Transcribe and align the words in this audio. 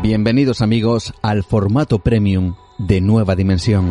Bienvenidos 0.00 0.62
amigos 0.62 1.12
al 1.22 1.44
formato 1.44 1.98
premium 1.98 2.54
de 2.78 3.00
Nueva 3.00 3.36
Dimensión. 3.36 3.86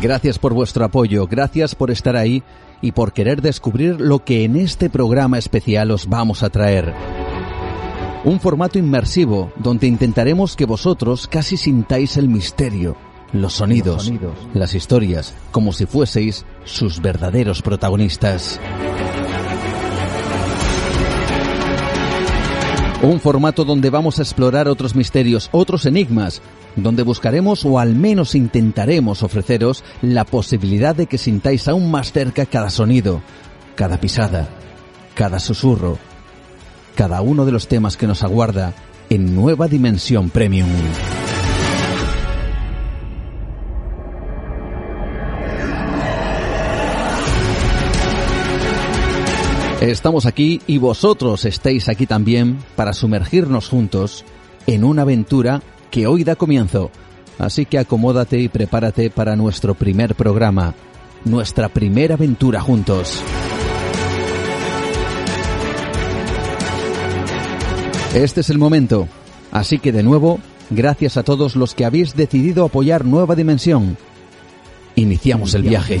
Gracias 0.00 0.38
por 0.38 0.52
vuestro 0.52 0.84
apoyo, 0.84 1.26
gracias 1.26 1.74
por 1.74 1.90
estar 1.90 2.16
ahí 2.16 2.42
y 2.80 2.92
por 2.92 3.12
querer 3.12 3.40
descubrir 3.40 4.00
lo 4.00 4.24
que 4.24 4.44
en 4.44 4.56
este 4.56 4.90
programa 4.90 5.38
especial 5.38 5.92
os 5.92 6.08
vamos 6.08 6.42
a 6.42 6.50
traer. 6.50 6.92
Un 8.24 8.40
formato 8.40 8.78
inmersivo 8.78 9.52
donde 9.56 9.86
intentaremos 9.86 10.56
que 10.56 10.66
vosotros 10.66 11.28
casi 11.28 11.56
sintáis 11.56 12.16
el 12.16 12.28
misterio, 12.28 12.96
los 13.32 13.54
sonidos, 13.54 14.12
las 14.54 14.74
historias, 14.74 15.34
como 15.52 15.72
si 15.72 15.86
fueseis 15.86 16.44
sus 16.64 17.00
verdaderos 17.00 17.62
protagonistas. 17.62 18.60
Un 23.02 23.18
formato 23.18 23.64
donde 23.64 23.90
vamos 23.90 24.20
a 24.20 24.22
explorar 24.22 24.68
otros 24.68 24.94
misterios, 24.94 25.48
otros 25.50 25.86
enigmas, 25.86 26.40
donde 26.76 27.02
buscaremos 27.02 27.64
o 27.64 27.80
al 27.80 27.96
menos 27.96 28.36
intentaremos 28.36 29.24
ofreceros 29.24 29.82
la 30.02 30.24
posibilidad 30.24 30.94
de 30.94 31.06
que 31.06 31.18
sintáis 31.18 31.66
aún 31.66 31.90
más 31.90 32.12
cerca 32.12 32.46
cada 32.46 32.70
sonido, 32.70 33.20
cada 33.74 33.98
pisada, 33.98 34.48
cada 35.14 35.40
susurro, 35.40 35.98
cada 36.94 37.22
uno 37.22 37.44
de 37.44 37.50
los 37.50 37.66
temas 37.66 37.96
que 37.96 38.06
nos 38.06 38.22
aguarda 38.22 38.72
en 39.10 39.34
Nueva 39.34 39.66
Dimensión 39.66 40.30
Premium. 40.30 40.68
Estamos 49.82 50.26
aquí 50.26 50.60
y 50.68 50.78
vosotros 50.78 51.44
estáis 51.44 51.88
aquí 51.88 52.06
también 52.06 52.58
para 52.76 52.92
sumergirnos 52.92 53.68
juntos 53.68 54.24
en 54.68 54.84
una 54.84 55.02
aventura 55.02 55.60
que 55.90 56.06
hoy 56.06 56.22
da 56.22 56.36
comienzo. 56.36 56.92
Así 57.36 57.66
que 57.66 57.80
acomódate 57.80 58.38
y 58.38 58.48
prepárate 58.48 59.10
para 59.10 59.34
nuestro 59.34 59.74
primer 59.74 60.14
programa, 60.14 60.76
nuestra 61.24 61.68
primera 61.68 62.14
aventura 62.14 62.60
juntos. 62.60 63.24
Este 68.14 68.42
es 68.42 68.50
el 68.50 68.58
momento. 68.58 69.08
Así 69.50 69.80
que 69.80 69.90
de 69.90 70.04
nuevo, 70.04 70.38
gracias 70.70 71.16
a 71.16 71.24
todos 71.24 71.56
los 71.56 71.74
que 71.74 71.84
habéis 71.84 72.14
decidido 72.14 72.64
apoyar 72.64 73.04
Nueva 73.04 73.34
Dimensión. 73.34 73.96
Iniciamos 74.94 75.54
el 75.54 75.64
viaje. 75.64 76.00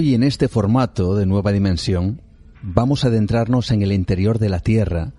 Hoy 0.00 0.14
en 0.14 0.22
este 0.22 0.48
formato 0.48 1.14
de 1.14 1.26
nueva 1.26 1.52
dimensión 1.52 2.22
vamos 2.62 3.04
a 3.04 3.08
adentrarnos 3.08 3.70
en 3.70 3.82
el 3.82 3.92
interior 3.92 4.38
de 4.38 4.48
la 4.48 4.60
Tierra, 4.60 5.12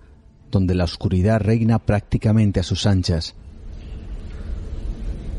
donde 0.50 0.74
la 0.74 0.82
oscuridad 0.82 1.40
reina 1.40 1.78
prácticamente 1.78 2.58
a 2.58 2.64
sus 2.64 2.84
anchas. 2.84 3.36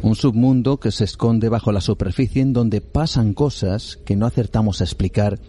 Un 0.01 0.15
submundo 0.15 0.79
que 0.79 0.91
se 0.91 1.03
esconde 1.03 1.49
bajo 1.49 1.73
la 1.73 1.81
superficie 1.81 2.41
en 2.41 2.53
donde 2.53 2.79
pasan 2.79 3.33
cosas 3.33 3.99
que 4.05 4.15
no 4.15 4.27
acertamos 4.27 4.79
a 4.79 4.85
explicar 4.85 5.41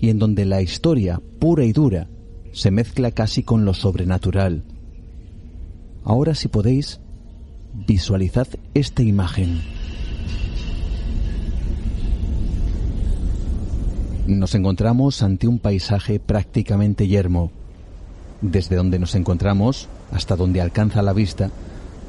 y 0.00 0.10
en 0.10 0.18
donde 0.18 0.44
la 0.44 0.60
historia 0.60 1.22
pura 1.38 1.64
y 1.64 1.72
dura 1.72 2.08
se 2.50 2.72
mezcla 2.72 3.12
casi 3.12 3.44
con 3.44 3.64
lo 3.64 3.72
sobrenatural. 3.72 4.64
Ahora 6.02 6.34
si 6.34 6.48
podéis, 6.48 6.98
visualizad 7.86 8.48
esta 8.74 9.04
imagen. 9.04 9.77
Nos 14.28 14.54
encontramos 14.54 15.22
ante 15.22 15.48
un 15.48 15.58
paisaje 15.58 16.20
prácticamente 16.20 17.08
yermo. 17.08 17.50
Desde 18.42 18.76
donde 18.76 18.98
nos 18.98 19.14
encontramos 19.14 19.88
hasta 20.12 20.36
donde 20.36 20.60
alcanza 20.60 21.00
la 21.00 21.14
vista, 21.14 21.50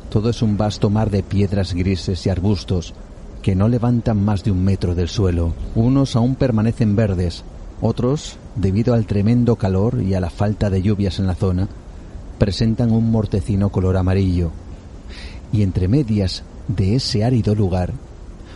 todo 0.09 0.29
es 0.29 0.41
un 0.41 0.57
vasto 0.57 0.89
mar 0.89 1.11
de 1.11 1.23
piedras 1.23 1.73
grises 1.73 2.25
y 2.25 2.29
arbustos 2.29 2.93
que 3.41 3.55
no 3.55 3.69
levantan 3.69 4.21
más 4.21 4.43
de 4.43 4.51
un 4.51 4.65
metro 4.65 4.95
del 4.95 5.07
suelo. 5.07 5.53
Unos 5.75 6.17
aún 6.17 6.35
permanecen 6.35 6.97
verdes, 6.97 7.45
otros, 7.79 8.35
debido 8.57 8.93
al 8.93 9.05
tremendo 9.05 9.55
calor 9.55 10.01
y 10.01 10.13
a 10.13 10.19
la 10.19 10.29
falta 10.29 10.69
de 10.69 10.81
lluvias 10.81 11.19
en 11.19 11.27
la 11.27 11.35
zona, 11.35 11.69
presentan 12.37 12.91
un 12.91 13.09
mortecino 13.11 13.69
color 13.69 13.95
amarillo. 13.95 14.51
Y 15.53 15.63
entre 15.63 15.87
medias 15.87 16.43
de 16.67 16.95
ese 16.95 17.23
árido 17.23 17.55
lugar, 17.55 17.93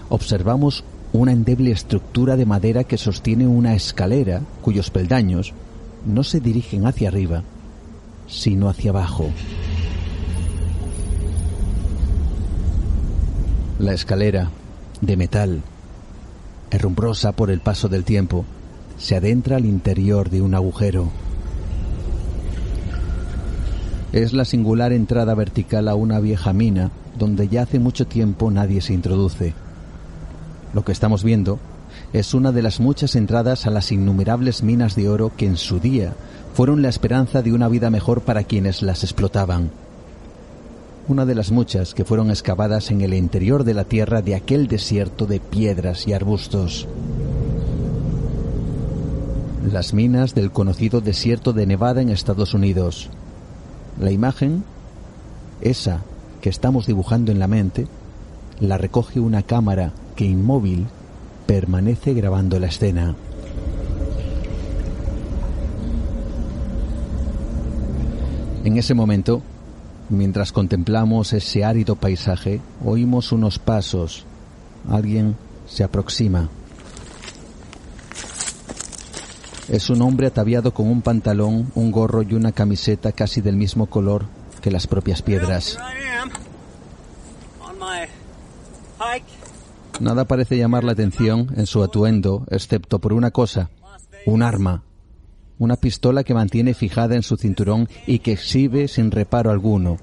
observamos 0.09 0.84
una 1.13 1.31
endeble 1.31 1.72
estructura 1.72 2.35
de 2.35 2.47
madera 2.47 2.84
que 2.84 2.97
sostiene 2.97 3.47
una 3.47 3.75
escalera 3.75 4.41
cuyos 4.62 4.90
peldaños 4.90 5.53
no 6.06 6.24
se 6.24 6.40
dirigen 6.40 6.88
hacia 6.88 7.09
arriba, 7.09 7.44
sino 8.28 8.68
hacia 8.68 8.90
abajo. 8.90 9.29
La 13.78 13.94
escalera, 13.94 14.50
de 15.02 15.18
metal, 15.18 15.62
herrumbrosa 16.72 17.31
por 17.34 17.52
el 17.52 17.59
paso 17.59 17.90
del 17.90 18.03
tiempo, 18.03 18.44
se 18.97 19.16
adentra 19.16 19.57
al 19.57 19.66
interior 19.66 20.31
de 20.31 20.41
un 20.41 20.56
agujero. 20.56 21.12
Es 24.13 24.34
la 24.34 24.46
singular 24.46 24.94
entrada 24.94 25.35
vertical 25.35 25.88
a 25.88 25.96
una 25.96 26.19
vieja 26.19 26.53
mina 26.53 26.91
donde 27.18 27.47
ya 27.47 27.63
hace 27.63 27.79
mucho 27.79 28.07
tiempo 28.07 28.50
nadie 28.50 28.81
se 28.81 28.94
introduce. 28.94 29.53
Lo 30.73 30.84
que 30.84 30.91
estamos 30.91 31.23
viendo 31.23 31.59
es 32.13 32.34
una 32.34 32.51
de 32.51 32.63
las 32.63 32.79
muchas 32.79 33.16
entradas 33.16 33.67
a 33.67 33.69
las 33.69 33.91
innumerables 33.91 34.63
minas 34.63 34.95
de 34.95 35.07
oro 35.07 35.31
que 35.35 35.45
en 35.45 35.57
su 35.57 35.79
día 35.79 36.13
fueron 36.53 36.81
la 36.81 36.89
esperanza 36.89 37.41
de 37.41 37.53
una 37.53 37.67
vida 37.67 37.89
mejor 37.89 38.22
para 38.22 38.44
quienes 38.44 38.81
las 38.81 39.03
explotaban. 39.03 39.69
Una 41.07 41.25
de 41.25 41.35
las 41.35 41.51
muchas 41.51 41.94
que 41.94 42.06
fueron 42.06 42.29
excavadas 42.31 42.89
en 42.89 43.01
el 43.01 43.13
interior 43.13 43.63
de 43.63 43.73
la 43.73 43.84
tierra 43.84 44.22
de 44.22 44.35
aquel 44.35 44.67
desierto 44.67 45.25
de 45.25 45.39
piedras 45.39 46.07
y 46.07 46.13
arbustos. 46.13 46.88
Las 49.72 49.93
minas 49.93 50.34
del 50.34 50.52
conocido 50.52 51.02
desierto 51.02 51.53
de 51.53 51.66
Nevada 51.67 52.02
en 52.02 52.09
Estados 52.09 52.53
Unidos. 52.53 53.09
La 53.99 54.11
imagen, 54.11 54.64
esa 55.61 56.02
que 56.41 56.49
estamos 56.49 56.87
dibujando 56.87 57.31
en 57.31 57.40
la 57.40 57.47
mente, 57.47 57.87
la 58.59 58.78
recoge 58.78 59.19
una 59.19 59.43
cámara 59.43 59.93
que 60.14 60.26
inmóvil 60.26 60.88
permanece 61.46 62.14
grabando 62.14 62.60
la 62.60 62.68
escena. 62.68 63.16
En 68.64 68.78
ese 68.78 68.94
momento, 68.94 69.42
mientras 70.10 70.52
contemplamos 70.52 71.34
ese 71.34 71.66
árido 71.66 71.96
paisaje, 71.96 72.62
oímos 72.84 73.32
unos 73.32 73.60
pasos. 73.60 74.26
Alguien 74.90 75.36
se 75.68 75.84
aproxima. 75.84 76.50
Es 79.70 79.90
un 79.90 80.02
hombre 80.02 80.28
ataviado 80.28 80.74
con 80.74 80.88
un 80.88 81.02
pantalón, 81.02 81.72
un 81.76 81.92
gorro 81.92 82.22
y 82.22 82.34
una 82.34 82.52
camiseta 82.52 83.12
casi 83.12 83.42
del 83.42 83.56
mismo 83.56 83.88
color 83.88 84.26
que 84.62 84.72
las 84.72 84.88
propias 84.88 85.22
piedras. 85.22 85.78
Nada 90.03 90.26
parece 90.26 90.58
llamar 90.58 90.84
la 90.84 90.91
atención 90.91 91.53
en 91.55 91.66
su 91.66 91.82
atuendo, 91.82 92.46
excepto 92.52 93.00
por 93.00 93.14
una 93.14 93.32
cosa, 93.32 93.70
un 94.26 94.44
arma. 94.44 94.84
Una 95.59 95.78
pistola 95.78 96.26
que 96.26 96.34
mantiene 96.34 96.73
fijada 96.73 97.16
en 97.16 97.23
su 97.23 97.38
cinturón 97.38 97.88
y 98.05 98.20
que 98.20 98.34
exhibe 98.34 98.90
sin 98.90 99.11
reparo 99.11 99.50
alguno. 99.50 99.97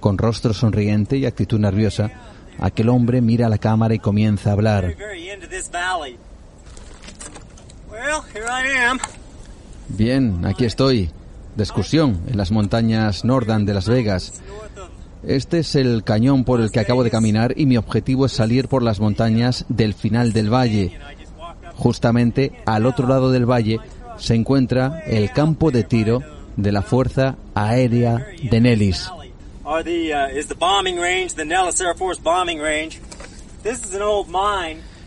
Con 0.00 0.18
rostro 0.18 0.54
sonriente 0.54 1.18
y 1.18 1.26
actitud 1.26 1.60
nerviosa, 1.60 2.10
aquel 2.58 2.88
hombre 2.88 3.20
mira 3.20 3.46
a 3.46 3.48
la 3.48 3.58
cámara 3.58 3.94
y 3.94 4.00
comienza 4.00 4.50
a 4.50 4.54
hablar. 4.54 4.96
Bien, 9.88 10.44
aquí 10.46 10.64
estoy, 10.64 11.10
de 11.54 11.62
excursión 11.62 12.22
en 12.26 12.36
las 12.36 12.50
montañas 12.50 13.24
Nordan 13.24 13.66
de 13.66 13.74
Las 13.74 13.88
Vegas. 13.88 14.42
Este 15.26 15.60
es 15.60 15.74
el 15.74 16.04
cañón 16.04 16.44
por 16.44 16.60
el 16.60 16.70
que 16.70 16.80
acabo 16.80 17.02
de 17.02 17.10
caminar 17.10 17.54
y 17.56 17.64
mi 17.64 17.78
objetivo 17.78 18.26
es 18.26 18.32
salir 18.32 18.68
por 18.68 18.82
las 18.82 19.00
montañas 19.00 19.64
del 19.68 19.94
final 19.94 20.32
del 20.34 20.52
valle. 20.52 20.98
Justamente 21.76 22.52
al 22.66 22.84
otro 22.84 23.08
lado 23.08 23.30
del 23.30 23.50
valle 23.50 23.80
se 24.18 24.34
encuentra 24.34 25.00
el 25.06 25.30
campo 25.30 25.70
de 25.70 25.82
tiro 25.82 26.20
de 26.56 26.72
la 26.72 26.82
Fuerza 26.82 27.36
Aérea 27.54 28.26
de 28.50 28.60
Nellis. 28.60 29.10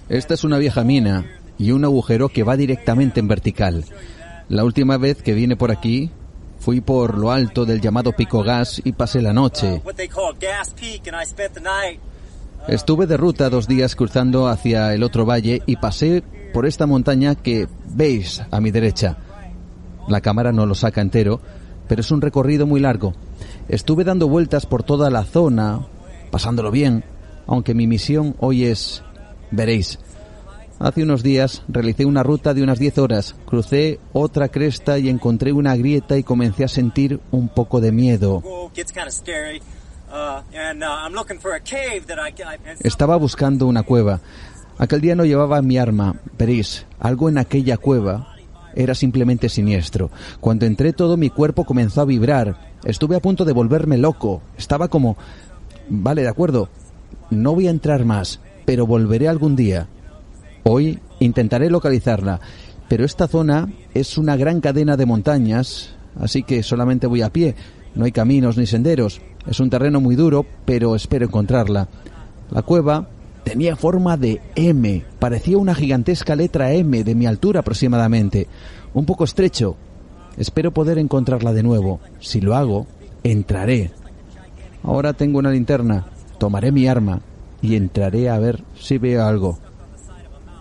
Esta 0.10 0.34
es 0.34 0.44
una 0.44 0.58
vieja 0.58 0.84
mina 0.84 1.26
y 1.60 1.72
un 1.72 1.86
agujero 1.86 2.30
que 2.30 2.44
va 2.44 2.58
directamente 2.58 3.20
en 3.20 3.28
vertical. 3.28 3.86
La 4.50 4.64
última 4.64 4.98
vez 4.98 5.22
que 5.22 5.34
vine 5.34 5.56
por 5.56 5.72
aquí 5.72 6.10
fui 6.60 6.82
por 6.82 7.18
lo 7.18 7.32
alto 7.32 7.66
del 7.66 7.82
llamado 7.82 8.12
Pico 8.12 8.44
Gas 8.44 8.82
y 8.84 8.92
pasé 8.94 9.22
la 9.22 9.34
noche. 9.34 9.82
Estuve 12.68 13.08
de 13.08 13.18
ruta 13.18 13.50
dos 13.50 13.68
días 13.68 13.96
cruzando 13.96 14.48
hacia 14.48 14.94
el 14.94 15.04
otro 15.04 15.26
valle 15.26 15.62
y 15.66 15.78
pasé 15.78 16.24
por 16.54 16.66
esta 16.66 16.86
montaña 16.86 17.36
que 17.36 17.68
veis 17.88 18.42
a 18.52 18.60
mi 18.60 18.72
derecha. 18.72 19.18
La 20.08 20.22
cámara 20.22 20.52
no 20.52 20.66
lo 20.66 20.76
saca 20.76 21.02
entero, 21.02 21.40
pero 21.88 22.02
es 22.02 22.12
un 22.12 22.22
recorrido 22.22 22.66
muy 22.66 22.80
largo. 22.80 23.14
Estuve 23.70 24.04
dando 24.04 24.28
vueltas 24.28 24.66
por 24.66 24.84
toda 24.84 25.10
la 25.10 25.24
zona, 25.24 25.88
pasándolo 26.32 26.72
bien, 26.72 27.04
aunque 27.46 27.74
mi 27.74 27.88
misión 27.88 28.36
hoy 28.40 28.66
es, 28.66 29.04
veréis, 29.52 30.00
Hace 30.80 31.02
unos 31.02 31.24
días 31.24 31.64
realicé 31.68 32.06
una 32.06 32.22
ruta 32.22 32.54
de 32.54 32.62
unas 32.62 32.78
10 32.78 33.00
horas, 33.00 33.36
crucé 33.46 34.00
otra 34.14 34.50
cresta 34.50 35.00
y 35.00 35.10
encontré 35.10 35.52
una 35.52 35.76
grieta 35.76 36.18
y 36.18 36.24
comencé 36.24 36.64
a 36.64 36.68
sentir 36.68 37.20
un 37.32 37.50
poco 37.50 37.82
de 37.82 37.92
miedo. 37.92 38.44
Estaba 42.82 43.16
buscando 43.16 43.66
una 43.66 43.82
cueva. 43.82 44.22
Aquel 44.78 45.02
día 45.02 45.16
no 45.16 45.26
llevaba 45.26 45.64
mi 45.64 45.80
arma. 45.80 46.16
Veréis, 46.38 46.86
algo 47.00 47.28
en 47.28 47.40
aquella 47.40 47.78
cueva 47.78 48.36
era 48.76 48.94
simplemente 48.94 49.50
siniestro. 49.50 50.12
Cuando 50.40 50.68
entré 50.68 50.94
todo 50.94 51.18
mi 51.18 51.32
cuerpo 51.32 51.66
comenzó 51.66 52.02
a 52.02 52.06
vibrar. 52.06 52.76
Estuve 52.84 53.16
a 53.16 53.20
punto 53.20 53.44
de 53.44 53.54
volverme 53.54 53.98
loco. 53.98 54.44
Estaba 54.56 54.88
como... 54.88 55.18
Vale, 55.90 56.22
de 56.22 56.28
acuerdo. 56.28 56.70
No 57.32 57.56
voy 57.56 57.66
a 57.68 57.72
entrar 57.72 58.06
más, 58.06 58.40
pero 58.66 58.86
volveré 58.86 59.28
algún 59.28 59.56
día. 59.56 59.88
Hoy 60.70 61.00
intentaré 61.22 61.70
localizarla, 61.70 62.42
pero 62.90 63.06
esta 63.06 63.30
zona 63.30 63.72
es 63.94 64.18
una 64.18 64.36
gran 64.36 64.60
cadena 64.60 64.98
de 64.98 65.06
montañas, 65.06 65.96
así 66.20 66.44
que 66.44 66.62
solamente 66.62 67.08
voy 67.08 67.22
a 67.22 67.32
pie. 67.32 67.56
No 67.96 68.04
hay 68.04 68.12
caminos 68.12 68.58
ni 68.58 68.66
senderos. 68.66 69.22
Es 69.48 69.62
un 69.62 69.70
terreno 69.70 70.02
muy 70.02 70.18
duro, 70.18 70.46
pero 70.66 70.94
espero 70.94 71.26
encontrarla. 71.26 71.88
La 72.52 72.64
cueva 72.64 73.08
tenía 73.46 73.78
forma 73.78 74.18
de 74.18 74.42
M, 74.56 75.06
parecía 75.20 75.58
una 75.58 75.74
gigantesca 75.74 76.36
letra 76.36 76.74
M 76.74 77.02
de 77.02 77.16
mi 77.16 77.26
altura 77.26 77.62
aproximadamente. 77.62 78.48
Un 78.94 79.06
poco 79.06 79.24
estrecho. 79.24 79.78
Espero 80.36 80.72
poder 80.74 80.98
encontrarla 80.98 81.54
de 81.54 81.64
nuevo. 81.64 82.02
Si 82.20 82.42
lo 82.42 82.58
hago, 82.58 82.88
entraré. 83.24 83.92
Ahora 84.84 85.14
tengo 85.14 85.40
una 85.40 85.52
linterna. 85.52 86.08
Tomaré 86.38 86.74
mi 86.74 86.88
arma 86.88 87.22
y 87.62 87.78
entraré 87.78 88.30
a 88.30 88.38
ver 88.38 88.66
si 88.78 88.98
veo 88.98 89.26
algo. 89.26 89.60